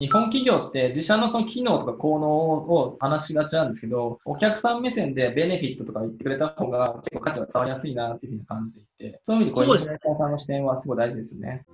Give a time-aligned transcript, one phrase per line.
[0.00, 11.64] 日本企業って自社のその機能とか効能を話しがちなんですけど、お客さん目線でベネフィットとか言ってくれた方が結構価値が伝わりやすいなっていうふうに感じていて、そういう意味でこう、インフルエンサーさんの視点はすごい大事ですよね。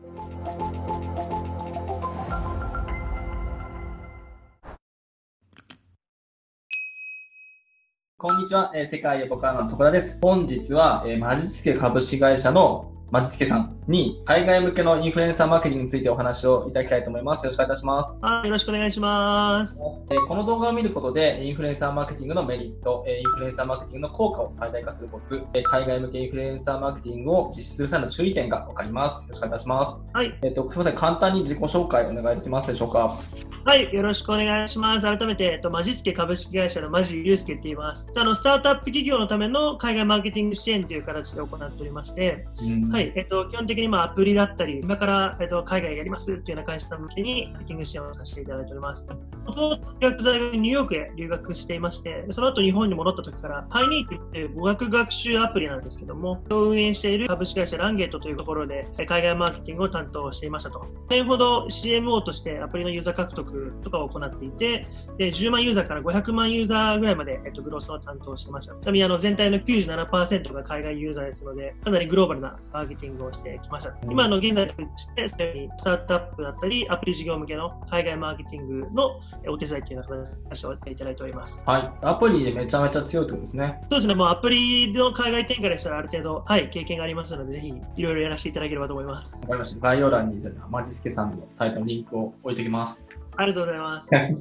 [8.16, 10.18] こんにちは、えー、世界エボカーの徳田です。
[10.22, 17.44] 本日は、えー、マジスケ株式会社のまちすけさんに海外向けのインフルエンサーマーケティングについてお話をいただきたいと思います。
[17.44, 18.18] よろしくお願いいたします。
[18.20, 19.78] はい、よろしくお願いします。
[19.78, 29.28] この動画を見ることで、インフルエンサーマーケティングのメリット、インフルエンサーマーケティングの効果を最大化するコツ、海外向けインフルエンサーマーケティングを実施する際の注意点がわかります。
[29.28, 30.04] よろしくお願いいたします。
[30.12, 30.38] はい。
[30.42, 33.16] えっ、と、すみません、簡単に自己紹介お願いできますでしょうか？
[33.64, 35.06] はい、よろしくお願いします。
[35.06, 38.12] 改めて、えっと、マジスケ株式会社のマジユースケって言います。
[38.16, 42.46] あの、スタートアップ企業のための海外マーケティング支援という形で行っておりまして、
[42.90, 49.08] はい、えっと、基本的に今アプリだったり、今から、えっと、海外やりますっていうような会社さん向けにハッキング支援をさせていただいております。
[49.44, 60.80] もともと大学ニューヨークへ留学していまして、その後日本に戻った時から、パイニーっていう語学学習アプリなんですけども、運営している株式会社ランゲートというところで、海外マーケティングを担当していましたと。
[60.80, 64.86] 1年ほど CMO としてアプリのユーザー獲得とかを行っていて、
[65.18, 68.74] で10万ユーザーから500万ユーザーぐらいまで、えっと、グロスを担当してました。
[68.74, 73.94] ちなみにあの全体の97%が海外ユーザーですので、かなりグローバルなマーケティングをしてきました。
[74.10, 75.36] 今の現在のして、ス
[75.84, 81.62] タートアップだったり、アプリ事業向けの海外マーケティングのお手伝いというのをさせていただいております。
[81.66, 81.92] はい。
[82.02, 83.78] アプリでめちゃめちゃ強いとですね。
[83.82, 84.14] そうですね。
[84.14, 89.38] もうアプリの海外展開でしたらある程度、はい、経験がありますので、ぜひいろいろやらせていただければと思います。
[89.42, 89.80] わかりました。
[89.80, 93.04] 概要欄に、じゃあ、マジスケさんのサイトのリンクを置いておきます。
[93.36, 94.10] ありがとうございます。
[94.10, 94.36] 海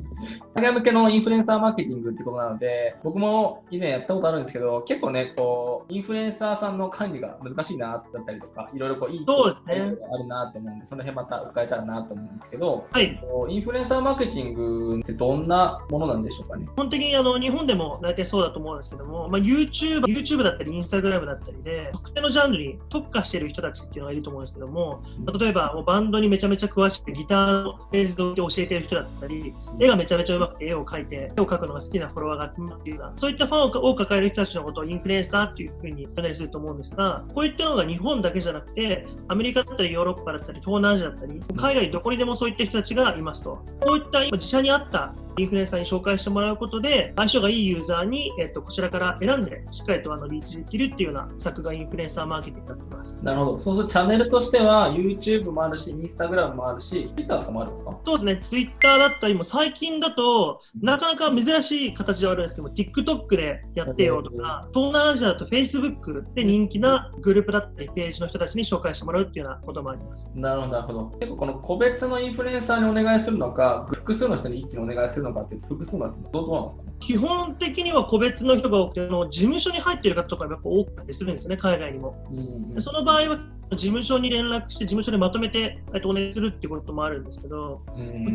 [0.55, 9.73] 外向けのインフルエンサーマーケティングってことなので、僕も以前やったことあるんですけど、結構ね、こう、インフルエンサーさんの管理が難しいなだったりとか、いろいろこう、いいそうですね。
[10.11, 13.19] あるなと思うんで、その辺また伺えたらなと思うんですけど、はい。
[13.49, 16.65] インフルエンサーマーケティングってどんなものなんでしょうかね？
[16.65, 25.01] 基本的にあの日本でも大体そうだと思うんですけども、まあ、YouTube, YouTube だったり、Instagram だったりで、特定のジャンルに特化している人たちっていうのがいると思うんですけども、
[25.39, 43.63] 例えばもうバンドにめちゃめちゃ詳しくギターのフェーズで教えている人だったり、絵がめちゃめちゃ上手くて絵を描いて、絵を描くのが好きなフォロワーが集まっているような、そういったファンを抱える人たちのことをインフルエンサーっていうふうに呼んだりすると思うんですが、こういったのが日本だけじゃなくて、アメリカだったりヨーロッパだったり、東南アジアだったり、海外どこにでもそういった人たちがいますと。
[43.81, 53.23] こういった自社に合ったインフルエンサーに紹介してもらうことで、相性がいいユーザーに、えっと、こちらから選んで、しっかりとあのリーチできるっていうような策がインフルエンサーマーケティングになっています。
[53.23, 53.59] なるほど。
[53.59, 57.99] そうするとチャンネルとしては、YouTube もあるし、Instagram もあるし、Twitter とかもあるんですか？
[58.05, 58.37] そうですね。
[58.41, 70.31] Twitter だったりも、最近だと、なかなか珍しい形ではあるんですけども、TikTok でやってよとか、東南アジアだと Facebook で人気なグループだったり、ページの人たちに紹介してもらうっていうようなこともあります。
[70.35, 71.05] なるほど、なるほど。
[71.19, 82.15] 結構この個別のインフルエンサーにお願いするのか、複数の人に一気にお願いするのかって複数のどうなんですか、ね、基本的には個別の人が多くて、の事務所に入っている方とかやっぱ多かったりするんですよね、海外にも。
[82.31, 83.39] うん、その場合は
[83.71, 87.81] 事務所に連絡して、事務所でまとめてお願いするっていうこともあるんですけど、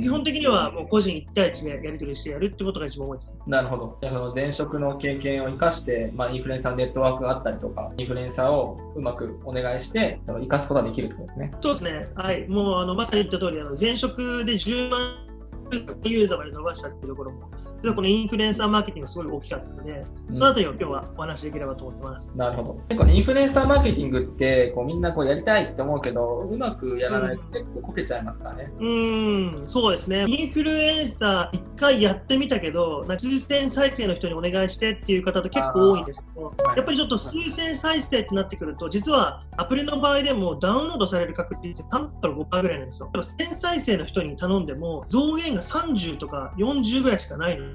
[0.00, 3.98] 基本的にはもう個人1対1でやり取りしてやるってことが一番多いです、ね、なるほど。
[4.02, 11.52] その前職の経験を生かして、まあ、インフルエンサーネットワークがあったりとか、インフルエンサーをうまくお願いして、生かすことができるってことですね。
[11.60, 12.08] そうですね。
[12.14, 12.48] はい。
[12.48, 15.27] もうあのまさに言った通り、あの前職で10万
[16.04, 17.50] ユーザーまで伸ばしたっていうところも
[17.82, 22.36] 実はこのインフルエンサーマーケティングがすごい大きかったので、うん、そのあたりを今日はお話しできればと思ってます。
[22.36, 22.74] なるほど。
[22.88, 28.72] 結構、ね、インフルエンサーマーケティングってこうみんなこうやりたいって思うけど、うまくやらないと結構こけちゃいますからね。
[28.80, 30.24] うん、そうですね。
[30.26, 43.10] インフルエンサー一回やってみたけど、数千再生の人にお願いしてっていう方と結構多いんですけど、やっぱりちょっと数千再生ってなってくると、実はアプリの場合でもダウンロードされる確率3から5%ぐらいなんですよ。
[43.14, 47.67] 1000再生の人に頼んでも増減が30とか40ぐらいしかないので、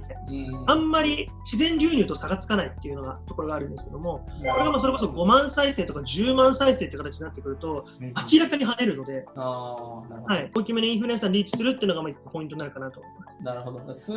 [0.68, 7.86] あんまり自然流入と差がつかないっていうのがところがあるんですけども、これがまあそれこそ5万再生とか10万再生って形になってくると、
[8.32, 10.04] 明らかに跳ねるので、は
[10.38, 13.44] い、大きめのインフルエンサーにリーチするっていうのがポイントになるかなと思います。
[13.44, 13.94] なるほど。
[13.94, 14.14] 数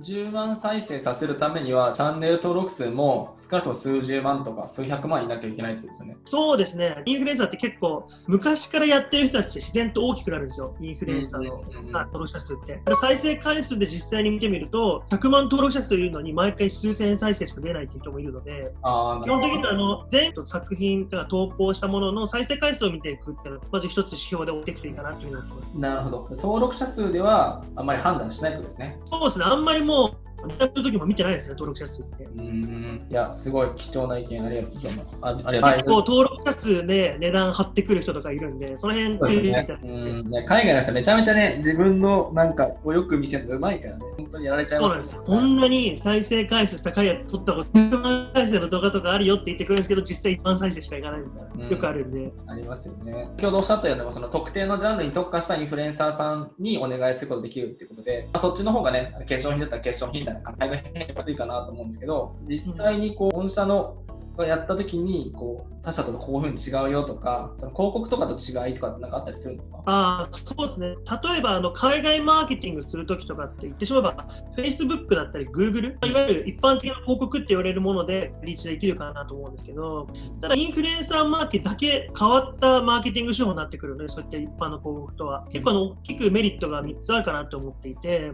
[0.00, 6.16] 十万再生させるためには、チャンネル登録数も少なくとも数十万とか数百万いなきゃいけないってことですよね。
[6.24, 7.02] そうですね。
[7.06, 10.76] インフルエンサーって結構、昔からやってる人たちって自然と大きくなるんですよ。
[10.80, 12.80] インフルエンサーの、登録者数って。
[12.94, 18.82] 再生回数で実際に見てみると、100万登録者数いるのに毎回数千再生しか出ないっていう人もいるので、基
[19.28, 25.78] 本的にはあの全作品が投稿したものの再生回数を見ていくっていうのは、まず一つ指標で追っていくといいかなというふうに思ってます。
[25.78, 26.28] なるほど。
[26.36, 28.98] 登録者数ではあんまり判断しないとですね。
[29.04, 29.44] そうですね。
[29.44, 30.27] あんまりもう
[30.58, 32.24] やった時も見てないですね、登録者数って。
[32.24, 35.18] うん、いや、すごい貴重な意見ありがとうございます。
[35.20, 52.32] あありがとう結構登録者数で値段張ってくる人とかいるんで、その辺ってね、うんね、海外の人めちゃめちゃね、自分のなんかをよく見せるのうまいからね、本当にやられちゃいます、ね、そうなんですこんなに再生回数高いやつ撮ったこと、100万再生の動画とかあるよって言ってくるんですけど、実際1万再生しかいかないみたいな、うん、よくあるんで。
[52.46, 53.28] ありますよね。
[53.36, 63.96] 先ほどおっしゃったように、その特定のジャンルに特化したインフルエンサーさんにお願いすることできるっていうことで、まあ、そっちの方がね、化粧品だったら化粧品だったら、だいぶ変やすいかなと思うんですけど、実際にこう、御社の
[64.38, 69.82] がやった時にこう他社とこういうふうに違うよとかその広告とかと違いとかって何かあったりするんですか？
[69.86, 70.88] あそうですね。
[71.22, 80.08] 例えばあの海外マーケティングするときとかって言ってしまえば Facebook だったり Google いわゆる一般的な広告って言われるものでリーチできるかなと思うんですけど
[80.40, 85.46] ただインフルエンサーマーケだけ変わったマーケティング手法になってくるのでそういった一般の広告とは。
[85.50, 88.30] 結構あの大きくメリットが3つあるかなと思っていて、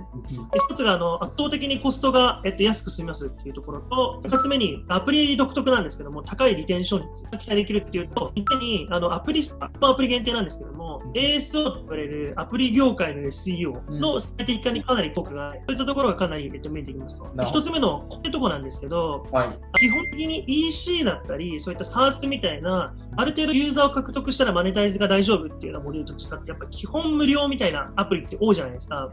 [0.70, 17.28] 1つがあの圧倒的にコストが、えっと、安く済みますっていうところと2つ目にアプリ独特なんですけども高い利テンション率が期待できるっていうと、一手にあのアプリスタ、アプリ限定なんですけども、ASO と言われるアプリ業界の SEO の最適化にかなり効果がある、そういったところがかなり、えっと、見えてきますと。
[17.44, 19.48] 一つ目のこういうところなんですけど、はい、
[19.78, 29.10] 基本的に EC だったり、そういった SARS みたいな、ある程度ユーザーを獲得したらマネタイズが大丈夫っていうようなモデルと違って、やっぱり基本無料みたいなアプリって多いじゃないですか。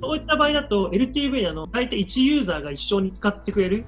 [0.00, 3.84] そういった場合だと、LTV あの大体1ユーザーが一生に使ってくれる、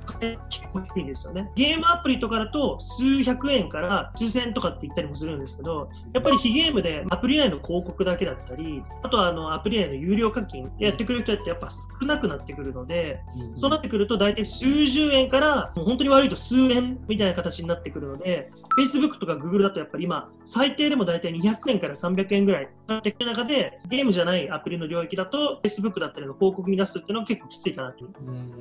[0.51, 1.51] 結構低いんですよね。
[1.55, 28.07] ゲームアプリとかだと、数百円から数千円とかって言ったりもするんですけど、やっぱり非ゲームでアプリ内の広告だけだったり、あとはあのアプリ内の有料課金やってくれる人ってやっぱ少なくなってくるので、うん、そうなってくると大体数十円からもう本当に悪いと数円みたいな形になってくるので、Facebook とか Google だとやっぱり今、最低でも大体200円から300円ぐらいかってくる中で、ゲームじゃないアプリの領域だと、Facebook だったりの広告に出すっていうのは結構きついかなと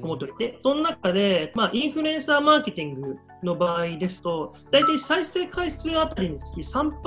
[0.02, 7.02] 思っておりて、その中で、まあ、インフルエンサーマーケティングの場合ですと、大体再生回数あたりにつき3%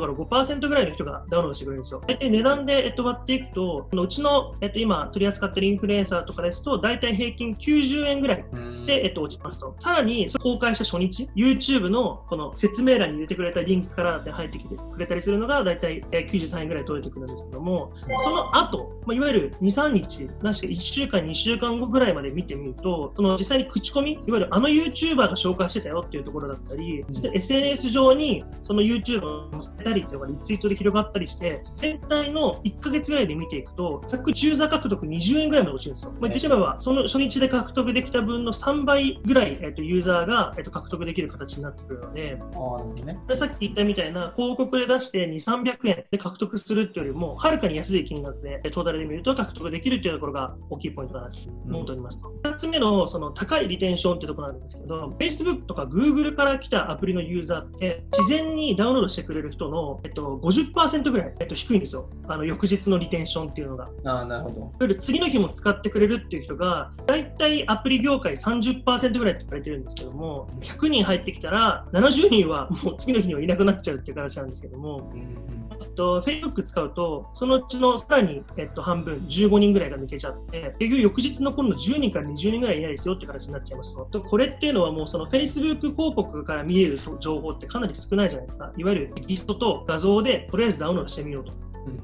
[0.00, 2.02] から5%ぐらいの人がダウンロードしてくれるんですよ。
[2.06, 8.44] 大体値段で、えっと、割っていくと、うちの、えっと、今取り扱っているインフルエンサーとかですと、大体平均90円ぐらい
[8.86, 9.74] で、えっと、落ちますと。
[9.78, 36.12] さらに、公開した初日、YouTube のこの説明欄に入れてくれたリンクから入ってきてくれたりするのが、大体93円ぐらい取れてくるんですけども、その後、まあ、いわゆる2、3日、なしか1週間、2週間後ぐらいまで見てみると、その実際に口コミ、いわゆるあの YouTuber が紹介してたよっていうところだったり、実際 SNS 上にその YouTube を載せたりとかリツイートで広がったりして、全体の1ヶ月ぐらいで見ていくと、ざっくりユーザー獲得20円ぐらいまで落ちるんですよ。
[36.12, 52.20] まあ、言ってしまえば、その初日で獲得できた分の3倍ぐらい、えっと、ユーザーが、えっと、獲得できる形になってくるので、あね、さっき言ったみたいな広告で出して2、300円で獲得するっていうよりも、はるかに安い金額でトータルで見ると獲得できるっていうところが大きいポイントかなと思っております。
[52.22, 62.08] うん、2つ目のその高いリテンションっていうところなんですけど、Facebook とか Google から来たアプリのユーザーって、自然にダウンロードしてくれる人の、えっと、50%ぐらい、えっと、低いんですよ。
[62.28, 63.88] あの翌日のリテンションっていうのが。
[64.04, 64.94] あなるほど。
[64.96, 84.20] 次の日も使ってくれるっていう人が、大体アプリ業界30%ぐらいって言われてるんですけども、100人入ってきたら、70人はもう次の日にはいなくなっちゃうっていう形なんですけども、うんえっと、Facebook 使うと、そのうちのさらに、えっと、半分、15人ぐらいが抜けちゃって、結局翌日の今度10人から20人ぐらいいないですよって形になっちゃいますと。
[84.20, 88.72] これっていうのはもうその Facebook 広告から見える情報ってかなり少ないじゃないですか。
[88.76, 91.52] いわゆるテキストと画像でとりあえずダウンロードしてみようと。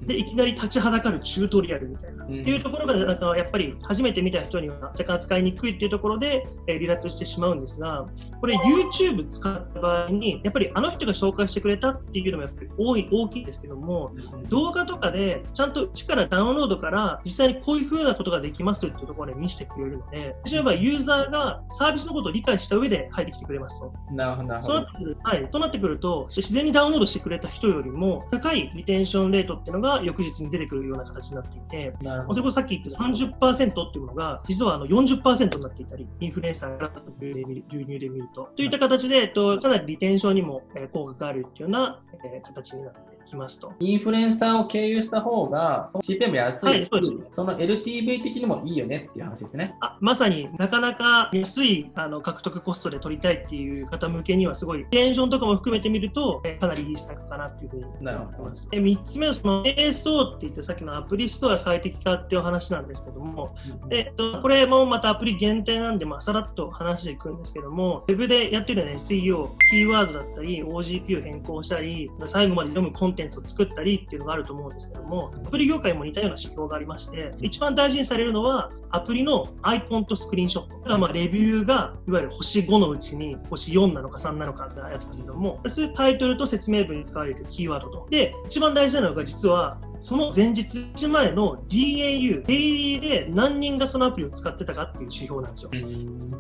[0.07, 8.07] でいきなり立ちはだかるチュートリアルみたいな、うん、っていうところがなんかやっぱり初めて見た人には若干使いにくいっていうところで、えー、離脱してしまうんですが
[8.41, 23.93] これ YouTube 使った場合にやっぱりあの人が紹介してくれたっていうのもやっぱり多い大きいですけども、うん、動画とかでちゃんと一からダウンロードから実際にこういうふうなことができますっていうところで見せてくれるので例えばユーザーがサービスのことを理解した上で入ってきてくれますと。
[24.11, 37.33] なるほどそうなってくる、はい、そうなってくると自然にダウンロードしてくれた人よりも高いリテンションレートっていうのが翌日に出てくるような形になっていて、それこそさっき言った30%っていうものが、実はあの40%になっていたり、インフルエンサーが流
[37.71, 38.51] 入で見ると。
[38.57, 42.01] といった形で、えっと、かなりリテンションにも効果があるっていうような
[42.43, 43.73] 形になってきますと。
[43.81, 46.89] インフルエンサーを経由した方が、その CPM 安い、はい、そ
[47.31, 49.77] その LTV 的にもいいよねっていう話ですね。
[49.81, 58.69] あまさになかなか安いあの獲得コストで取りたいっていう方向けにはすごい、テンションとかも含めてみると、かなりいい施策かなっていうふうに思ってます。
[58.71, 63.55] で3つ目のその ASO って言ってさっきのアプリストア最適化っていう話なんですけども、
[63.89, 80.75] でこれもまたアプリ限定なんで、まあ、さらっと話していくんですけども、Web でやってるような SEO、キーワードだったり、OGP を変更したり、最後まで読むコンテンツを作ったりっていうのがあると思うんですけども、アプリ業界も似たような指標がありまして、一番大事にされるのは、アプリのアイコンとスクリーンショット。
[80.79, 88.07] だからまあレビューが、いわゆる星5のうちに星4なのか3なのかってやつですけども、そういうタイトルと説明文に使われるキーワードと。
[88.11, 90.79] で、一番大事なのが実は、その前日
[91.09, 95.71] 前の DAU、デイリーで何人がそのアプリを使ってたかっていう指標なんですよ。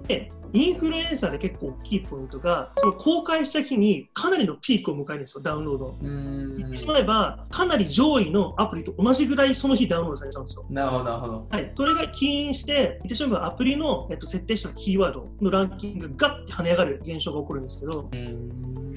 [0.07, 5.97] で、インフルエンサーで結構大きいポイントが、その公開した日にかなりのピークを迎えるんですよ、ダウンロード。
[6.00, 10.65] 言ってしまえば、かなり上位のアプリと同じぐらいその日ダウンロードされちゃうんですよ。
[10.71, 11.47] なるほど、なるほど。
[11.50, 11.73] はい。
[11.75, 18.09] それが起因して、言ってしまえばアプリの、えっと、設定したキーワードのランキングがガッて跳ね上がる現象が起こるんですけど、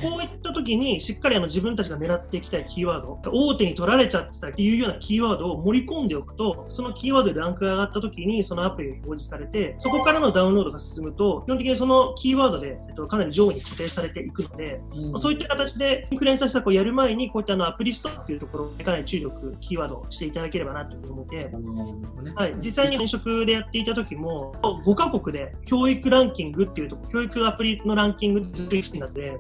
[0.01, 21.51] こういった時にしっかりあの自分たちが狙っていきたいキーワード、大手に取られちゃってたっていうようなキーワードを盛り込んでおくと、そのキーワードでランクが上がった時にそのアプリが表示されて、そこからのダウンロードが進むと、基本的にそのキーワードで、えっと、かなり上位に固定されていくので、うん、そういった形でインフルエンサー施策をやる前に、こういったあのアプリストっていうところでかなり注力、キーワードをしていただければなというふうに思って、
[22.36, 29.38] はい、実際に転職でやっていた時も、5カ国で教育ランキングっていうところ、教育アプリのランキングずっと1位になって、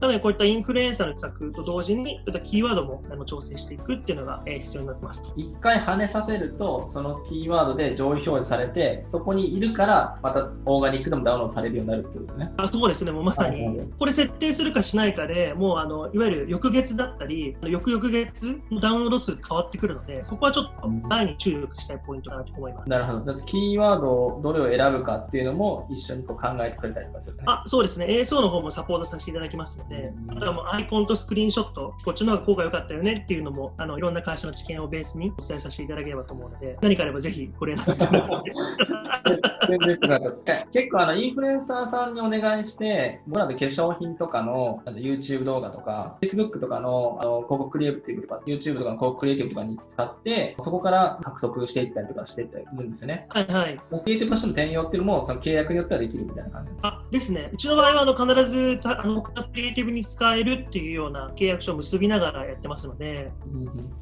[0.00, 5.32] かなりこういったインフルエンサーの施策と同時に、そういったキーワードも調整していくっていうのが、えー、必要になってますと。
[5.36, 12.52] 一回跳ねさせると、そのキーワードで上位表示されて、そこにいるから、またオーガニックでもダウンロードされるようになるってことね。
[12.56, 22.88] あそうですね、もうまさに、これ設定するかしないかで、もうあのいわゆる翌月だったり、翌々月のダウンロード数変わってくるので、ここはちょっと前に注力したいポイントかなと思います。
[22.88, 23.20] なるほど。
[23.20, 38.95] だってキーワードをどれを選ぶかっていうのも一緒にこう考えてくれたりとかする、ね、あそうですね、ASO の方もサポートさせていただきますので、あとはもうアイコンとスクリーンショット、こっちの方が効果良かったよねっていうのも、あのいろんな会社の知見をベースにお伝えさせていただければと思うので、何かあればぜひご連絡ください。
[40.72, 53.26] 結構あのインフルエンサーさんにお願いして、僕らで化粧品とかの YouTube 動画とか、Facebook とかのあの広告クリエイティブとか、YouTube とかの広告クリエイティブとかに使って、そこから獲得していったりとかしているんですよね。
[53.30, 53.76] はいはい。
[53.76, 57.50] クリエイティブとしての転用っていうのも、その契約によってはできるみたいな感じあですね。
[57.52, 63.32] うちの場合はあの必ずあのクリエイティブに使えるっていうような契約書を結びながらやってますので、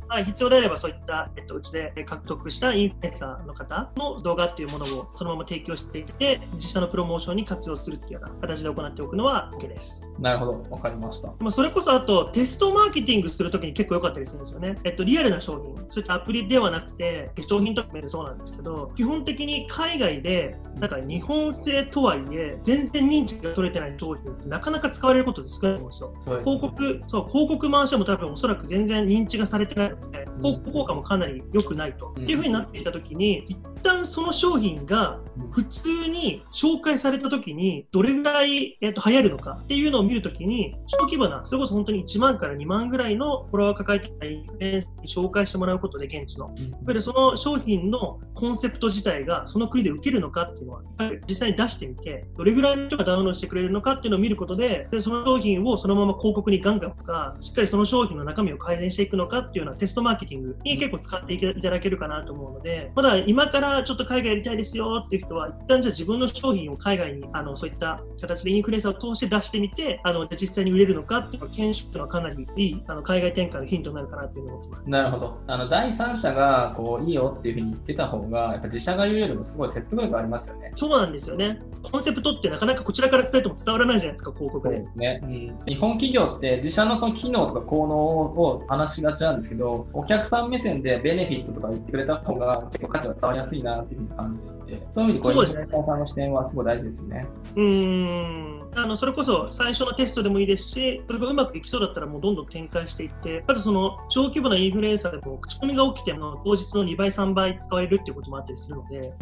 [0.08, 10.04] はい、必要であればそういった、えっと、うちで獲得したインフルエンサーの方の動画っていうものをそのまま提供していて、実写のプロモーションに活用するっていうような形で行っておくのは OK です。
[10.18, 11.28] なるほど、わかりました。
[11.38, 14.76] まあ、それこそあとテストマーケティングするときに結構良かったりするんですよね。
[14.84, 26.40] えっと、リアルな商品、そういったアプリではなくて、化粧品とかもそうなんですけど、基本的に海外で、なんか日本製とはいえ、全然認知が取れてない商品ってなかなか使われることって少ないと思うんですよ。
[26.44, 32.08] 広告、そう、広告回しても多分おそらく全然認知がされてないので、広告効果もかなり良くないと。
[32.10, 35.03] っていうふうになっていたときに、一旦その商品が
[35.50, 46.46] 普通に紹介されたときに、どれぐらい、えー、と流行るのかっていうのを見るときに、小規模な、それこそ本当に1万から2万ぐらいのフォロワーを抱えてたインフルエンサーに紹介してもらうことで、現地の。
[46.56, 50.82] やっぱりその商品のコンセプト自体がその国で受けるのかっていうのは、
[51.28, 74.90] 実際に出してみて、どれぐらいの人がダウンロードしてくれるのかっていうのを見ることで、でその商品をそのまま広告にガンガンとか、しっかりその商品の中身を改善していくのかっていうようなテストマーケティングに結構使っていただけるかなと思うので、まだ今からちょっと海外やりたいですよっていう人は、一旦じゃあ自分の商品を海外にあのそういった形でインフルエンサーを通して出してみて、あの実際に売れるのかっていうのを検証というのはかなりいいあの海外展開のヒントになるかなというふうに思ってます。
[74.90, 75.40] なるほど。
[75.46, 80.72] あの第三者がこういいよっていうふうに言ってた方が、やっぱ自社が言うよりもすごい説得力ありますよね。
[80.74, 81.60] そうなんですよね。
[81.82, 84.78] コンセプトってなかなかこちらから伝えても伝わらないじゃないですか、広告で。
[84.78, 85.58] でね、うん。
[85.66, 97.26] 日本企業って自社のその機能とか効能を話しがちなんですけど、お客さん目線でベネフィットとか言ってくれた方が結構価値が伝わりやすいなっていうふうに感じていて、そういう意味でこういう、ね、さんの視点はすごい大事ですよね。
[97.56, 98.70] うん。
[98.76, 109.14] あのそれこそ最初のテストでもいいですし、それがうまくいきそうだったらもうどんどん展開していって、まずその小規模なインフルエンサーでも口コミが起きても当日の2倍、3倍使われるっていうこともあったりするので、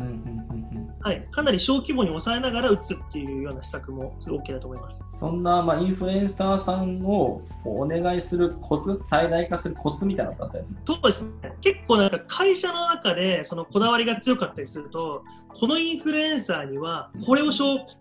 [1.02, 5.04] はい、かなり小規模に抑えながら打つっていうような施策も OK だと思います。
[5.11, 11.52] そんな、まあ、インフルエンサーさんをお願いするコツ、最大化するコツみたいなのったりするそうですね。
[11.61, 17.50] 結構なんか会社の中でそのこだわりが強かったりすると、このインフルエンサーにはこれをこ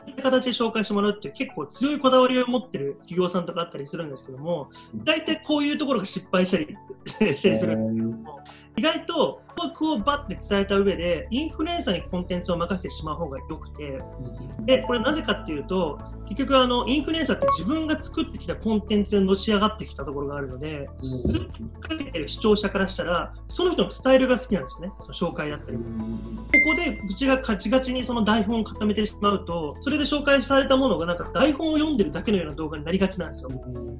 [0.08, 8.40] ういう形で紹介してもらうっていう結構強いこだわりを持ってる企業さんとかあったりするんですけども、大体こういうところが失敗したりしたりするんですけども、
[8.78, 9.42] 意外と
[9.94, 14.00] をバッて伝えた上で、インフルエンサーにコンテンツを任せてしまう方が良くて、
[14.66, 20.88] で、これなぜかっていうと、結局あの、インフルエンサーって自分が作ってきたコンテンツでのし上がってきたところがあるので、
[21.26, 25.78] ずっとかけてる視聴者からしたら、その人のスタイルが好きなんですよね、その紹介だったり。
[25.78, 33.50] ここで口がガチガチにその台本を固めてしまうと、それで紹介されたものがなんか台本を読んでるだけのような動画になりがちなんですよ。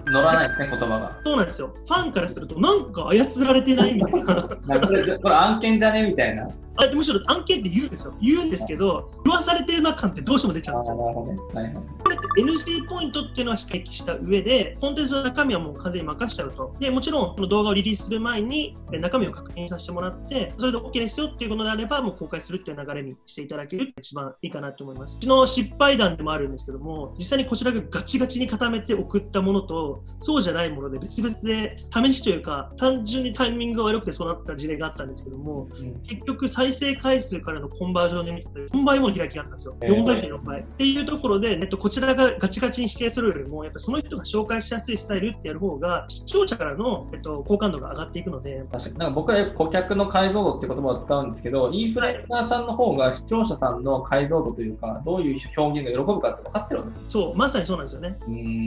[0.06, 1.20] 乗らないですね、言葉が。
[1.26, 1.74] そうなんですよ。
[1.86, 4.36] ファンからすると、なんか操られてないみたいな。
[5.42, 6.48] 案件じゃねみたいな。
[6.78, 8.16] あむしろ案件って言うんですよ。
[8.22, 10.98] 言うんですけど、言わされてるな感ってどうしても出ちゃうんですよ。
[10.98, 11.74] はいはい、
[12.04, 16.76] これって NG ポイントっていうのは指摘した上で、コンテンツの中身はもう完全に任しちゃうと。
[16.80, 25.18] でもちろん、この動画をリリースする前に中身を確認させてもらって、それで OK ですよっていうことであれば、もう公開するっていう流れにしていただけるって一番いいかなと思います。
[25.18, 39.76] うちの失敗談でもあるんですけども、実際にこちらがガチガチに固めて送ったものと、そうじゃないもので別々で試しというか、単純にタイミングが悪くてそうなった事例があったんですけども、うん、結局再生回数からのコンバージョンで見て4倍もの開きがあったんですよ。
[39.82, 40.62] 4倍です4倍。
[40.62, 48.64] っていうところで、えっと、こちらがガチガチに指定するよりも、やっぱその人が紹介しやすいスタイルってやる方が、視聴者からの、えっと、好感度が上がっていくので。
[48.72, 48.98] 確かに。
[49.00, 58.20] なんか僕は顧客の解像度って言葉を使うんですけど、インフルエンサーさんの方が視聴者さんの解像度というか、どういう表現が喜ぶかって分かってるんですそう、まさにそうなんですよね。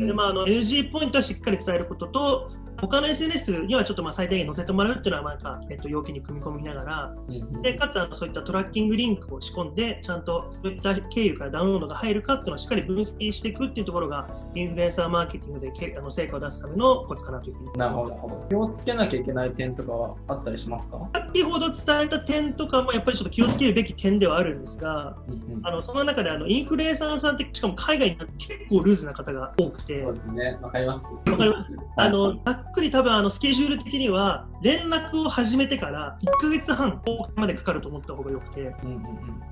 [0.04, 2.50] でまあ、あの NG ポイントはしっかり伝えることと、
[2.86, 7.14] 他の SNS にはちょっとまあ最低限載せてもらうっていうのはなんか、えっと、要件に組み込みながら、
[7.62, 17.72] でかつあのそういったトラッキングリンクを仕込んで、ちゃんとどういった経由からダウンロードが入るかっていうのをしっかり分析していくっていうところが、インフルエンサーマーケティングでけあの成果を出すためのコツかなというふうに。
[17.78, 18.46] なるほど。
[18.48, 21.08] 気をつけなきゃいけない点とかはあったりしますか？
[21.14, 25.16] 先ほど伝えた点とかもやっぱりちょっと気をつけるべき点ではあるんですが、
[25.62, 31.12] あのその中であのインフルエンサーさんって、しかも海外に結構ルーズな方が多くて、そうですね、わかります。
[31.12, 31.68] わかります。
[31.96, 32.36] あの
[32.74, 37.02] くり多分あのスケジュール的には連絡を始めてから1ヶ月半
[37.36, 39.02] までかかると思った方がよくて、うんうんうん、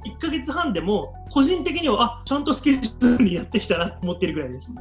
[0.06, 4.74] 1ヶ月半でも個人的にはあちゃんとスケジュールにやってきたなと思ってるぐらいです。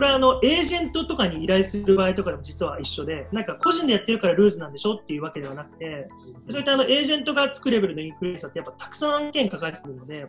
[0.00, 6.08] これはあのエージェントとかに依頼する場合とかでも実は一緒で、なんか個人でやってるからルーズなんでしょっていうわけではなくて、
[6.48, 10.26] そういったあのエージェントがつくレベルのインフルエンサーってやっぱたくさん案件抱えてくるので、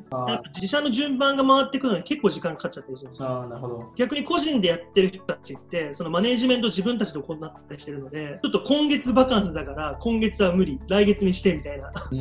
[0.56, 3.48] 自社の順番が回ってくるのに結構時間かかっちゃったりするんですよ。
[3.48, 12.18] なるほど逆に個人でやってる人たちって、そのマネージメント自分たちで行ったりしてるので、ちょっと今月バカンスだから今月は無理、来月にしてみたいな、い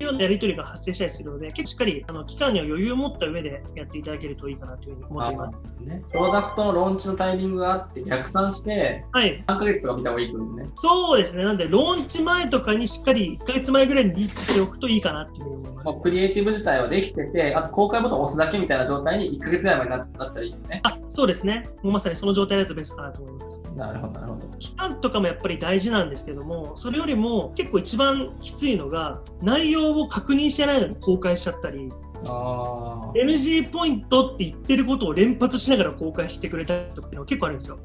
[0.00, 5.84] うようなやり取りが発生したりするので、結構しっかりあの期間には余裕を持った上でやっていただけるといいかなというふうに思っています。
[5.84, 10.70] ね、プロダクトのローンチのタイミングがあって逆算して、はい、3ヶ月とか見た方がいいですね。
[10.74, 11.44] そうですね。
[11.44, 16.00] なんで、ローンチ前とかにしっかり1ヶ月前ぐらいにリーチしておくといいかなっていうふうに思います。
[16.00, 20.82] クリエイティブ自体はできてて、あと公開ボタンを押すだけみたいな状態に1ヶ月ぐらい前になったらいいですね。
[21.20, 21.64] あ、そうですね。
[21.82, 23.62] もうまさにその状態だとベストかなと思います。
[23.76, 24.48] なるほど、なるほど。
[24.58, 31.90] 期間とかもやっぱり大事なんですけども、それよりも結構一番きついのが、内容を確認してないのに公開しちゃったり、
[32.22, 37.78] NG ポイントって言ってることを連発しながら公開してくれたりとか結構あるんですよ。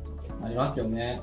[0.43, 1.21] ありますよね。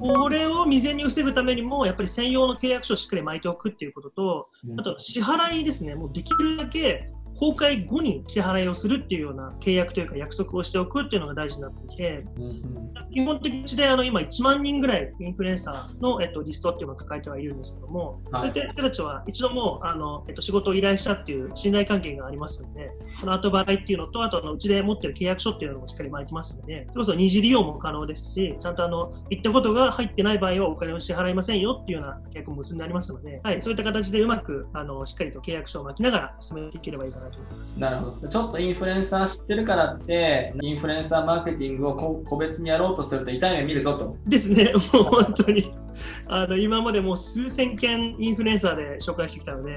[0.00, 12.42] これを未然に防ぐためにも、やっぱり専用の契約書をしっかり巻いておくっていうことと、あと支払いですね、もうできるだけ公開後に支払いをするっていうような契約というか約束をしておくっていうのが大事になっていて、うん。
[12.44, 37.78] うん、基本的にであの今1万人ぐらいインフルエンサーの、えっと、リストっていうのを抱えてはいるんですけども、はい、そういった人たちは一度もあの、えっと、仕事を依頼したっていう信頼関係がありますので、その後払いっていうのと、あとあのうちで持ってる契約書っていうのもしっかり巻いてますので、それこそ二次利用も可能ですし、ちゃんとあの言ったことが入ってない場合はお金を支払いませんよっていうような契約も結んでありますので、はい、そういった形でうまくあのしっかりと契約書を巻きながら進めていければいいかなと思います。
[37.78, 44.16] なるほどちょっとインフルエンサー知ってるからって、インフルエンサーマーケティングを個別にやろうとすると痛い目見るぞと。
[44.26, 45.72] ですね、もう本当に。
[46.26, 49.72] あの今までもう数千件インフルエンサーで紹介してきたので、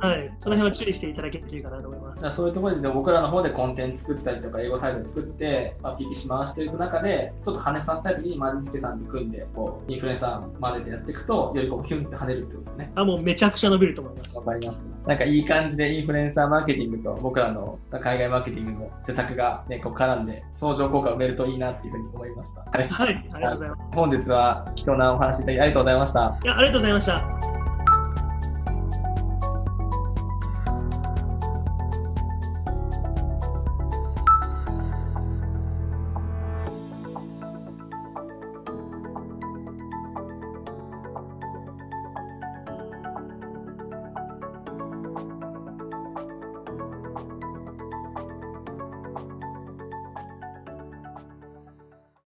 [0.00, 2.36] はい、その辺は注意していただけるといいかなと思います。
[2.36, 12.92] そういうところで僕らの方でコンテンツ作ったりとか、英語サイト作って、まあ、PPC 回していく中で、ちょっと跳ねさせたい時にマジスケさんと組んで、こうインフルエンサー混ぜてやっていくと、よりこうヒュンって跳ねるってことですね。
[12.94, 14.38] あ、もうめちゃくちゃ伸びると思います。
[14.38, 14.80] わかります。
[15.06, 22.60] なんかいい感じでインフルエンサーマーケティングと僕らの海外マーケティングの施策がね、こう絡んで相乗効果を埋めるといいなっていうふうに思いました。
[22.62, 23.82] はい、はい、ありがとうございます。
[23.94, 26.36] 本日は貴重なお話いただきありがとうございました。
[26.42, 27.65] いや、ありがとうございました。